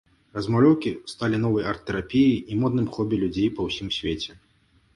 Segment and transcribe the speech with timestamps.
[0.37, 4.31] Размалёўкі сталі новай арт-тэрапіяй і модным хобі людзей па ўсім свеце.